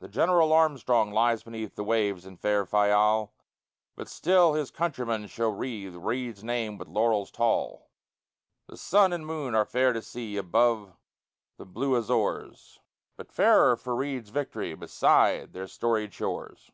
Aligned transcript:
The 0.00 0.08
General 0.08 0.52
Armstrong 0.52 1.12
lies 1.12 1.44
beneath 1.44 1.76
The 1.76 1.84
waves 1.84 2.26
in 2.26 2.36
far 2.36 2.66
Fayal, 2.66 3.30
But 3.94 4.08
still 4.08 4.54
his 4.54 4.72
countrymen 4.72 5.28
shall 5.28 5.52
wreathe 5.52 5.94
Reid's 5.94 6.42
name 6.42 6.76
with 6.76 6.88
laurels 6.88 7.30
tall; 7.30 7.92
The 8.66 8.76
sun 8.76 9.12
and 9.12 9.24
moon 9.24 9.54
are 9.54 9.64
fair 9.64 9.92
to 9.92 10.02
see 10.02 10.36
Above 10.36 10.96
the 11.58 11.64
blue 11.64 11.94
Azores, 11.96 12.80
But 13.16 13.30
fairer 13.30 13.76
far 13.76 13.94
Reid's 13.94 14.30
victory 14.30 14.74
Beside 14.74 15.52
their 15.52 15.68
storied 15.68 16.12
shores. 16.12 16.72